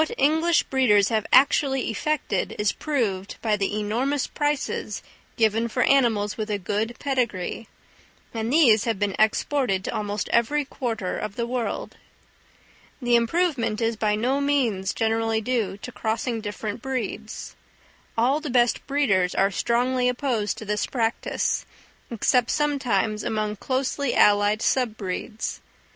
What 0.03 0.17
English 0.17 0.63
breeders 0.63 1.09
have 1.09 1.27
actually 1.31 1.91
effected 1.91 2.55
is 2.57 2.71
proved 2.71 3.35
by 3.43 3.55
the 3.55 3.77
enormous 3.79 4.25
prices 4.25 5.03
given 5.37 5.67
for 5.67 5.83
animals 5.83 6.37
with 6.37 6.49
a 6.49 6.57
good 6.57 6.95
pedigree; 6.97 7.67
and 8.33 8.51
these 8.51 8.85
have 8.85 8.97
been 8.97 9.15
exported 9.19 9.83
to 9.83 9.93
almost 9.93 10.27
every 10.29 10.65
quarter 10.65 11.19
of 11.19 11.35
the 11.35 11.45
world. 11.45 11.97
The 12.99 13.15
improvement 13.15 13.79
is 13.79 13.95
by 13.95 14.15
no 14.15 14.41
means 14.41 14.91
generally 14.91 15.39
due 15.39 15.77
to 15.77 15.91
crossing 15.91 16.41
different 16.41 16.81
breeds; 16.81 17.55
all 18.17 18.39
the 18.39 18.49
best 18.49 18.87
breeders 18.87 19.35
are 19.35 19.51
strongly 19.51 20.09
opposed 20.09 20.57
to 20.57 20.65
this 20.65 20.87
practice, 20.87 21.63
except 22.09 22.49
sometimes 22.49 23.23
among 23.23 23.57
closely 23.57 24.15
allied 24.15 24.63
sub 24.63 24.97
breeds. 24.97 25.61